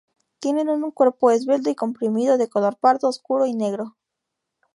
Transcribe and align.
Tienen 0.39 0.67
un 0.69 0.89
cuerpo 0.89 1.29
esbelto 1.29 1.69
y 1.69 1.75
comprimido 1.75 2.39
de 2.39 2.49
color 2.49 2.75
pardo 2.77 3.07
oscuro 3.07 3.43
o 3.45 3.53
negro. 3.53 3.97